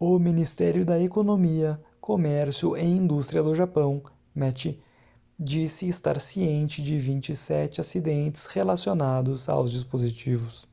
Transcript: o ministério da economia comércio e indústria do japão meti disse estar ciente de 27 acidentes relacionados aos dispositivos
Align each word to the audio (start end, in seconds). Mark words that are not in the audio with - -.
o 0.00 0.18
ministério 0.18 0.82
da 0.82 0.98
economia 0.98 1.78
comércio 2.00 2.74
e 2.74 2.80
indústria 2.82 3.42
do 3.42 3.54
japão 3.54 4.02
meti 4.34 4.82
disse 5.38 5.86
estar 5.86 6.18
ciente 6.18 6.80
de 6.82 6.98
27 6.98 7.82
acidentes 7.82 8.46
relacionados 8.46 9.46
aos 9.46 9.72
dispositivos 9.72 10.66